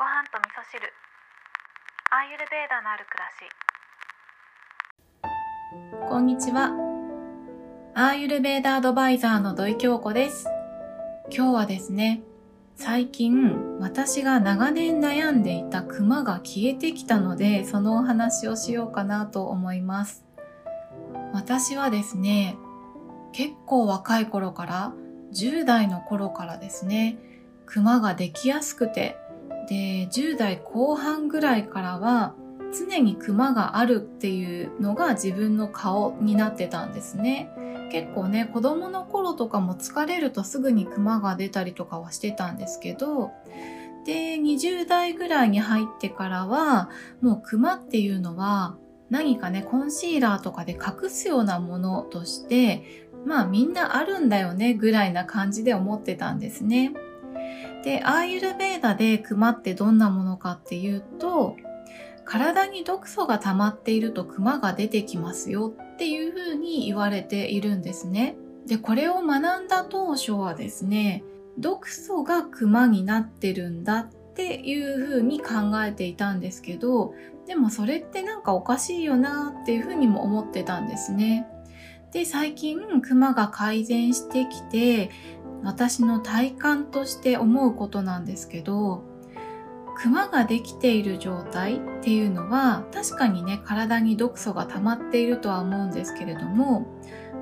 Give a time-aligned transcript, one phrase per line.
[0.00, 0.80] ご飯と味噌汁
[2.10, 3.28] アーユルベーダのある暮ら
[6.00, 6.72] しこんにちは。
[7.94, 10.46] アーユルベーダアドバイザーの土井京子です。
[11.30, 12.22] 今日はですね、
[12.76, 20.24] 最近私が長年悩んでいたクマが消えてきたので、そのお話をしようかなと思います。
[21.34, 22.56] 私はですね、
[23.32, 24.94] 結構若い頃から、
[25.34, 27.18] 10代の頃からですね、
[27.66, 29.19] クマができやすくて、
[29.70, 32.34] で、10代後半ぐらいからは、
[32.76, 37.50] 常にクマがあるっていうのが自分の顔になってたんですね。
[37.90, 43.30] 結構ね、子供の頃とかも疲れるとすぐにクマが出たりとかはしてたんですけど、
[44.04, 48.76] で、20代ぐらいに入ってからは、もうクマっていうのは
[49.08, 56.92] 何かね、コンシーラーとかで隠すようなものとして、まあみんなあるんだよねぐらいな感じで思ってたんですね。
[57.82, 61.56] で、アーユルベーダでクマってどんなものかっていうと、
[62.24, 68.36] 体に毒素が溜まっているとクマが出てきますよっていうふうに言われているんですね。
[68.66, 71.24] で、これを学んだ当初はですね、
[71.58, 77.14] 毒素がクマになってるんだっていうふうに考えていたんですけど、
[77.46, 81.48] でもそれってなんかおかしいよなっていうふうにも思ってたんですね。
[82.12, 85.10] で、最近クマが改善してきて、
[85.62, 89.04] 私の体感として思うことなんですけど、
[90.02, 96.86] クマができている状態っていうのは確かにね体に毒素が溜まっているとは思うんですけれども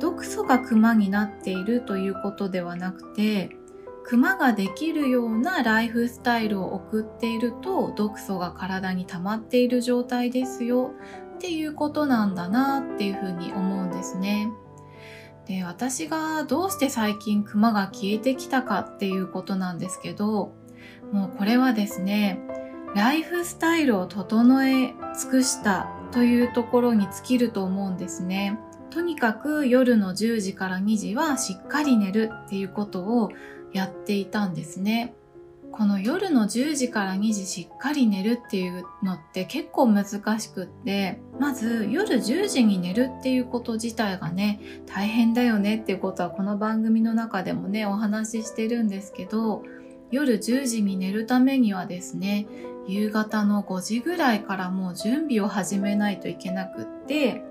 [0.00, 3.56] 毒素がクマになっているということではなくて
[4.04, 10.90] クマができるようなライフスタイルを送っていると毒素が体に溜まっている状態ですよ
[11.36, 14.50] っていうことなんだなっていうふうに思うんですね。
[15.46, 20.52] で私がどうして最近クマが消えてきたかっていうことなんですけど
[21.12, 22.40] もうこれはですね、
[22.94, 28.58] ライフスタイルを整え尽くしたというところに尽きると思うんですね。
[28.90, 33.30] とにかく夜の10時から2時はしっかり寝るっていうことを
[33.72, 35.14] やっていたんですね。
[35.72, 40.04] この夜の10時から2時しっかり寝るっていうのって結構難
[40.38, 49.62] しくって、まず夜10時に寝るっていうこと自体がね、大変だよねっていうことはこの番組の中でもね、お話ししてるんですけど、
[50.10, 52.46] 夜10時に寝るためにはですね、
[52.86, 57.42] 夕方の5時ぐらいからもう準備を始めないといけなくって、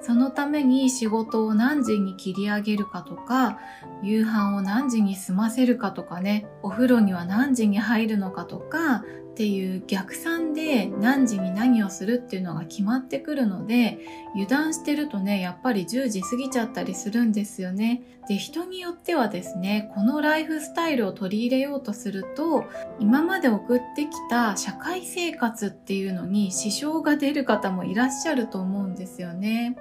[0.00, 3.58] そのために仕事を何時に切り上げるかとか、
[4.02, 9.02] 夕飯を何時に済ませるかとかね、お風呂には何時に入るのかとか、
[9.38, 14.00] っていう逆算で何時に何をするっていうのが決まってくるので
[14.34, 18.02] 油断してるとねやっぱり10時過ぎちゃったりするんですよね。
[18.28, 22.64] で人によってはですねこのライフスタイルを取り入れようとすると
[22.98, 29.76] 今まで送ってきた社会生活っていうのに支障が出る方もいらっしゃると思うんですよね。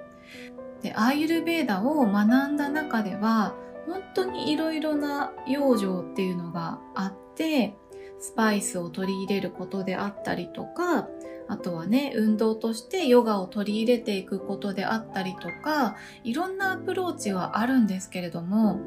[0.87, 3.53] でアーユルベーダを学んだ中では
[3.87, 7.75] 本当にいろいろな養生っていうのがあって
[8.19, 11.07] スパイスを取り入れることであったりとか、
[11.47, 18.79] あとはね、運動としてヨガを取り入れていくことであったりとか、いろんなアプローチはあるんですけれども、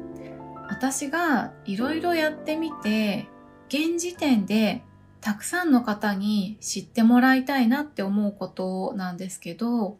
[0.67, 3.29] 私がいろいろやってみて、
[3.69, 4.83] 現時点で
[5.21, 9.97] たくさんの方に知ってもらいたいなって思うことなんですけど、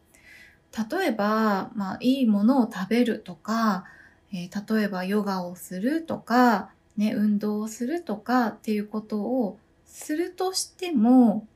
[0.78, 3.86] 例えば、まあ、いいものを食べるとか、
[4.34, 11.48] えー、例えばヨガをするとか、ね、運動をするとかっていうことをするとしても、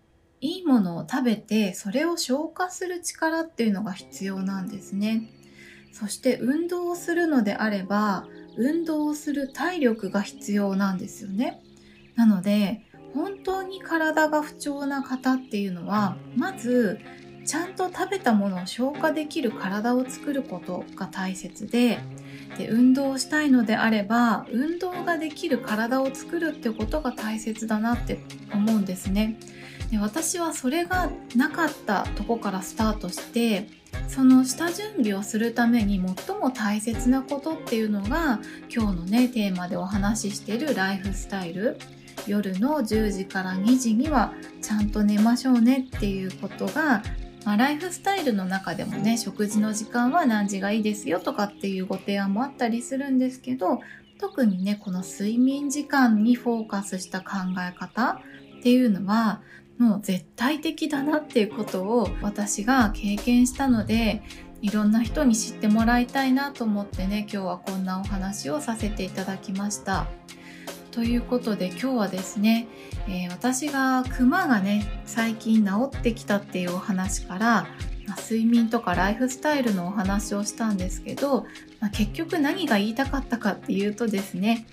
[0.41, 5.29] いいものを食べてそれを消化する力っていうのが必要なんですね。
[5.91, 8.27] そして運動をするのであれば、
[8.57, 11.61] 運動をする体力が必要なんですよね。
[12.15, 12.81] なので、
[13.13, 16.99] 本当に体が不調な方っていうのは、まず、
[17.45, 21.99] ちゃんと食べたものを消化できる体を作ることが大切で、
[22.57, 28.19] で運動をしたいのであれば運動ができる体を作るってことが大切だなって
[28.53, 29.37] 思うんですね。
[29.91, 33.67] で私はそれがなかったとこからスタートして
[34.07, 38.39] その下準備をするために最も大切なことっていうのが
[38.73, 41.77] 今日のねテーマでお話ししているライフスタイル。
[42.27, 47.03] 夜の10時から2時にはちゃんと寝ましょうねっていうことが
[47.45, 53.81] まあ、ライフスタイルの中でもね食事の時間は何時がいいですよとかっていうご提案もあったりするんですけど
[54.19, 58.19] 特にねこの睡眠時間にフォーカスした考え方
[58.59, 59.41] っていうのは
[59.77, 64.23] もう絶対的だなっていうことを私が経験したので
[64.61, 70.07] いろんな人に知ってもらいたいなと思ってね今日はこんなお話をさせていただきました。
[70.95, 72.67] ということで今日はですね、
[73.09, 77.67] えー、私がクマがね最近治ってきたっていうお話から
[78.07, 81.47] まあ、睡眠とかライフスタイルのお話をしたんですけど、
[81.79, 84.67] まあ、結局何が言いたかったかっていうとですね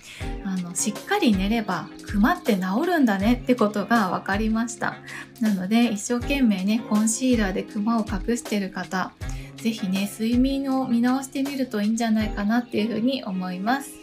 [0.45, 4.97] あのしっかり寝ればクマって治るんだねってことが分かりました。
[5.41, 9.11] なので一生懸命ねコンシーラーでクマを隠してる方
[9.57, 14.02] 是非ね睡眠を見直してみるといいんじゃないかなっていうふうに思います。